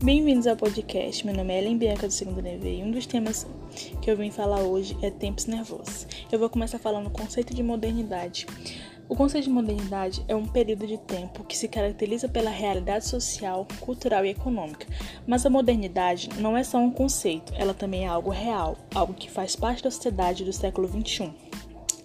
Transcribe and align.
Bem-vindos 0.00 0.46
ao 0.46 0.56
podcast. 0.56 1.26
Meu 1.26 1.34
nome 1.34 1.52
é 1.52 1.58
Ellen 1.58 1.76
Bianca 1.76 2.06
do 2.06 2.12
segundo 2.12 2.40
nível 2.40 2.72
e 2.72 2.84
um 2.84 2.90
dos 2.92 3.04
temas 3.04 3.44
que 4.00 4.08
eu 4.08 4.16
vim 4.16 4.30
falar 4.30 4.60
hoje 4.60 4.96
é 5.02 5.10
tempos 5.10 5.46
nervosos. 5.46 6.06
Eu 6.30 6.38
vou 6.38 6.48
começar 6.48 6.78
falando 6.78 7.08
o 7.08 7.10
conceito 7.10 7.52
de 7.52 7.64
modernidade. 7.64 8.46
O 9.08 9.16
conceito 9.16 9.46
de 9.46 9.50
modernidade 9.50 10.24
é 10.28 10.36
um 10.36 10.46
período 10.46 10.86
de 10.86 10.98
tempo 10.98 11.42
que 11.42 11.58
se 11.58 11.66
caracteriza 11.66 12.28
pela 12.28 12.48
realidade 12.48 13.08
social, 13.08 13.66
cultural 13.80 14.24
e 14.24 14.30
econômica. 14.30 14.86
Mas 15.26 15.44
a 15.44 15.50
modernidade 15.50 16.28
não 16.38 16.56
é 16.56 16.62
só 16.62 16.78
um 16.78 16.92
conceito, 16.92 17.52
ela 17.56 17.74
também 17.74 18.04
é 18.04 18.08
algo 18.08 18.30
real, 18.30 18.78
algo 18.94 19.12
que 19.12 19.28
faz 19.28 19.56
parte 19.56 19.82
da 19.82 19.90
sociedade 19.90 20.44
do 20.44 20.52
século 20.52 20.86
XXI 20.86 21.32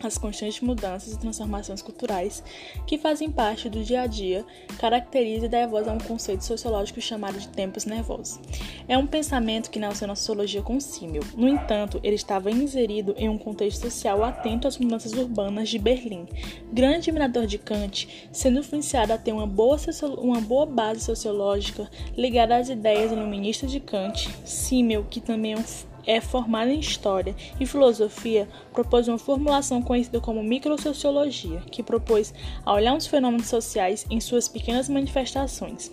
as 0.08 0.18
constantes 0.18 0.62
mudanças 0.62 1.14
e 1.14 1.20
transformações 1.20 1.82
culturais 1.82 2.44
que 2.86 2.98
fazem 2.98 3.32
parte 3.32 3.70
do 3.70 3.84
dia 3.84 4.02
a 4.02 4.08
dia 4.08 4.46
caracteriza 4.80 5.46
e 5.46 5.50
dá 5.50 5.66
voz 5.66 5.88
a 5.88 5.94
um 5.94 5.98
conceito 5.98 6.44
sociológico 6.44 7.02
chamado 7.02 7.40
de 7.40 7.48
tempos 7.48 7.86
nervosos. 7.86 8.40
É 8.88 8.98
um 8.98 9.08
pensamento 9.08 9.70
que 9.70 9.80
nasceu 9.80 10.08
na 10.08 10.16
sociologia 10.16 10.62
com 10.62 10.80
Simmel. 10.80 11.24
No 11.36 11.48
entanto, 11.48 12.00
ele 12.04 12.16
estava 12.16 12.52
inserido 12.52 13.16
em 13.18 13.30
um 13.30 13.38
contexto 13.38 13.82
social 13.82 14.24
atento 14.24 14.68
às 14.68 14.78
mudanças 14.78 15.14
urbanas 15.14 15.70
de 15.70 15.80
Berlim. 15.80 16.28
Grande 16.72 17.10
admirador 17.10 17.46
de 17.46 17.58
Kant, 17.58 18.30
sendo 18.32 18.60
influenciado 18.60 19.14
a 19.14 19.18
ter 19.18 19.32
uma 19.32 19.48
boa, 19.48 19.78
uma 20.18 20.42
boa 20.42 20.66
base 20.66 21.02
sociológica 21.02 21.90
ligada 22.18 22.56
às 22.56 22.70
ideias 22.70 23.12
iluministas 23.12 23.72
de 23.72 23.80
Kant, 23.80 24.30
Simmel, 24.46 25.06
que 25.10 25.20
também 25.20 25.54
é 25.54 25.58
um 25.58 25.64
é 26.06 26.20
formado 26.22 26.70
em 26.70 26.80
História 26.80 27.36
e 27.60 27.66
Filosofia, 27.66 28.48
propôs 28.74 29.08
uma 29.08 29.18
formulação 29.18 29.82
conhecida 29.82 30.20
como 30.20 30.44
microsociologia, 30.44 31.62
que 31.72 31.84
propôs 31.84 32.34
a 32.66 32.74
olhar 32.74 32.96
os 32.96 33.08
fenômenos 33.08 33.48
sociais 33.48 34.06
em 34.10 34.20
suas 34.20 34.48
pequenas 34.48 34.90
manifestações. 34.90 35.92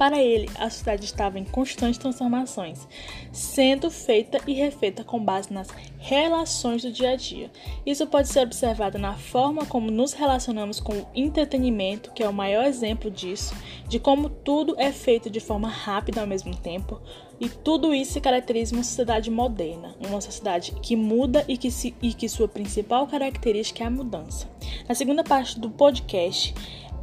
Para 0.00 0.18
ele, 0.18 0.48
a 0.58 0.70
sociedade 0.70 1.04
estava 1.04 1.38
em 1.38 1.44
constantes 1.44 1.98
transformações, 1.98 2.88
sendo 3.30 3.90
feita 3.90 4.40
e 4.46 4.54
refeita 4.54 5.04
com 5.04 5.22
base 5.22 5.52
nas 5.52 5.68
relações 5.98 6.80
do 6.80 6.90
dia 6.90 7.10
a 7.10 7.16
dia. 7.16 7.50
Isso 7.84 8.06
pode 8.06 8.28
ser 8.28 8.40
observado 8.40 8.98
na 8.98 9.14
forma 9.16 9.66
como 9.66 9.90
nos 9.90 10.14
relacionamos 10.14 10.80
com 10.80 10.94
o 10.94 11.06
entretenimento, 11.14 12.12
que 12.12 12.22
é 12.22 12.28
o 12.30 12.32
maior 12.32 12.64
exemplo 12.64 13.10
disso, 13.10 13.54
de 13.90 14.00
como 14.00 14.30
tudo 14.30 14.74
é 14.78 14.90
feito 14.90 15.28
de 15.28 15.38
forma 15.38 15.68
rápida 15.68 16.22
ao 16.22 16.26
mesmo 16.26 16.56
tempo, 16.56 16.98
e 17.38 17.50
tudo 17.50 17.92
isso 17.92 18.14
se 18.14 18.22
caracteriza 18.22 18.74
uma 18.74 18.82
sociedade 18.82 19.30
moderna, 19.30 19.94
uma 20.00 20.22
sociedade 20.22 20.72
que 20.80 20.96
muda 20.96 21.44
e 21.46 21.58
que, 21.58 21.70
se, 21.70 21.94
e 22.00 22.14
que 22.14 22.26
sua 22.26 22.48
principal 22.48 23.06
característica 23.06 23.84
é 23.84 23.86
a 23.86 23.90
mudança. 23.90 24.50
Na 24.88 24.94
segunda 24.94 25.22
parte 25.22 25.60
do 25.60 25.68
podcast 25.68 26.54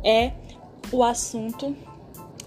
é 0.03 0.31
o 0.91 1.03
assunto 1.03 1.77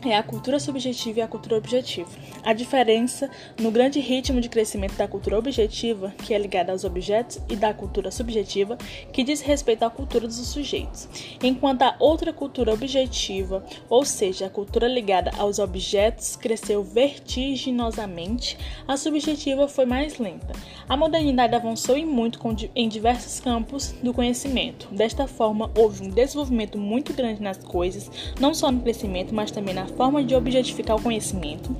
é 0.09 0.17
a 0.17 0.23
cultura 0.23 0.59
subjetiva 0.59 1.19
e 1.19 1.23
a 1.23 1.29
cultura 1.29 1.57
objetiva. 1.57 2.09
A 2.43 2.53
diferença 2.53 3.31
no 3.59 3.71
grande 3.71 4.01
ritmo 4.01 4.41
de 4.41 4.49
crescimento 4.49 4.95
da 4.95 5.07
cultura 5.07 5.39
objetiva, 5.39 6.15
que 6.25 6.33
é 6.33 6.39
ligada 6.39 6.73
aos 6.73 6.85
objetos, 6.85 7.39
e 7.49 7.57
da 7.57 7.75
cultura 7.75 8.11
subjetiva, 8.11 8.79
que 9.13 9.23
diz 9.23 9.41
respeito 9.41 9.83
à 9.83 9.91
cultura 9.91 10.27
dos 10.27 10.37
sujeitos. 10.37 11.09
Enquanto 11.43 11.83
a 11.83 11.97
outra 11.99 12.33
cultura 12.33 12.73
objetiva, 12.73 13.65
ou 13.89 14.05
seja, 14.05 14.47
a 14.47 14.51
cultura 14.51 14.89
ligada 14.89 15.31
aos 15.37 15.59
objetos, 15.59 16.37
cresceu 16.37 16.83
vertiginosamente, 16.83 18.57
a 18.89 18.97
subjetiva 18.97 19.69
foi 19.69 19.85
mais 19.85 20.19
lenta. 20.19 20.53
A 20.89 20.97
modernidade 20.97 21.55
avançou 21.55 21.97
em 21.97 22.07
muito 22.07 22.41
em 22.75 22.89
diversos 22.89 23.41
campos 23.41 23.93
do 24.03 24.15
conhecimento. 24.15 24.89
Desta 24.93 25.27
forma, 25.27 25.71
houve 25.77 26.05
um 26.05 26.11
desenvolvimento 26.11 26.79
muito 26.79 27.13
grande 27.13 27.43
nas 27.43 27.59
coisas, 27.59 28.11
não 28.41 28.55
só 28.55 28.71
no 28.71 28.81
crescimento, 28.81 29.35
mas 29.35 29.51
também 29.51 29.75
na 29.75 29.90
forma 29.91 30.23
de 30.23 30.35
objetificar 30.35 30.97
o 30.97 31.03
conhecimento. 31.03 31.77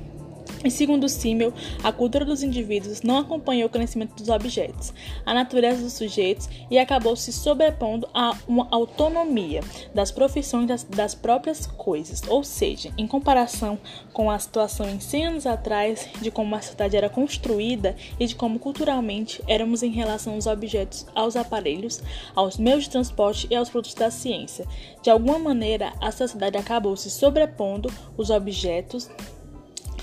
E 0.63 0.69
segundo 0.69 1.09
Simmel, 1.09 1.53
a 1.83 1.91
cultura 1.91 2.23
dos 2.23 2.43
indivíduos 2.43 3.01
não 3.01 3.17
acompanhou 3.17 3.67
o 3.67 3.71
crescimento 3.71 4.15
dos 4.15 4.29
objetos, 4.29 4.93
a 5.25 5.33
natureza 5.33 5.81
dos 5.81 5.93
sujeitos 5.93 6.47
e 6.69 6.77
acabou 6.77 7.15
se 7.15 7.33
sobrepondo 7.33 8.07
a 8.13 8.35
uma 8.47 8.67
autonomia 8.71 9.61
das 9.93 10.11
profissões 10.11 10.67
das, 10.67 10.83
das 10.83 11.15
próprias 11.15 11.65
coisas, 11.65 12.21
ou 12.27 12.43
seja, 12.43 12.91
em 12.97 13.07
comparação 13.07 13.79
com 14.13 14.29
a 14.29 14.37
situação 14.37 14.87
em 14.87 14.99
100 14.99 15.25
anos 15.25 15.45
atrás, 15.47 16.07
de 16.21 16.29
como 16.29 16.55
a 16.55 16.61
cidade 16.61 16.95
era 16.95 17.09
construída 17.09 17.95
e 18.19 18.25
de 18.27 18.35
como 18.35 18.59
culturalmente 18.59 19.41
éramos 19.47 19.81
em 19.83 19.91
relação 19.91 20.33
aos 20.33 20.47
objetos, 20.47 21.05
aos 21.15 21.35
aparelhos, 21.35 22.01
aos 22.35 22.57
meios 22.57 22.83
de 22.83 22.89
transporte 22.91 23.47
e 23.49 23.55
aos 23.55 23.69
produtos 23.69 23.95
da 23.95 24.11
ciência. 24.11 24.65
De 25.01 25.09
alguma 25.09 25.39
maneira, 25.39 25.93
a 25.99 26.11
sociedade 26.11 26.57
acabou 26.57 26.95
se 26.95 27.09
sobrepondo 27.09 27.91
os 28.17 28.29
objetos 28.29 29.09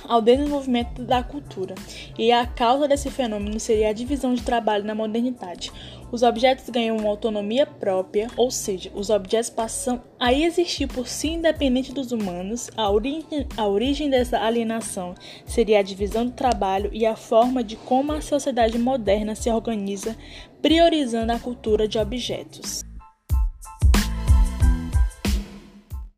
ao 0.08 0.22
desenvolvimento 0.22 1.04
da 1.04 1.22
cultura, 1.22 1.74
e 2.18 2.32
a 2.32 2.46
causa 2.46 2.88
desse 2.88 3.10
fenômeno 3.10 3.60
seria 3.60 3.90
a 3.90 3.92
divisão 3.92 4.34
de 4.34 4.42
trabalho 4.42 4.84
na 4.84 4.94
modernidade. 4.94 5.70
Os 6.10 6.22
objetos 6.22 6.70
ganham 6.70 6.96
uma 6.96 7.10
autonomia 7.10 7.66
própria, 7.66 8.28
ou 8.34 8.50
seja, 8.50 8.90
os 8.94 9.10
objetos 9.10 9.50
passam 9.50 10.02
a 10.18 10.32
existir 10.32 10.86
por 10.86 11.06
si 11.06 11.28
independente 11.28 11.92
dos 11.92 12.12
humanos. 12.12 12.70
A 12.74 12.90
origem, 12.90 13.46
a 13.56 13.66
origem 13.66 14.08
dessa 14.08 14.38
alienação 14.38 15.14
seria 15.44 15.80
a 15.80 15.82
divisão 15.82 16.24
do 16.24 16.32
trabalho 16.32 16.88
e 16.94 17.04
a 17.04 17.14
forma 17.14 17.62
de 17.62 17.76
como 17.76 18.12
a 18.12 18.22
sociedade 18.22 18.78
moderna 18.78 19.34
se 19.34 19.50
organiza, 19.50 20.16
priorizando 20.62 21.32
a 21.32 21.38
cultura 21.38 21.86
de 21.86 21.98
objetos. 21.98 22.87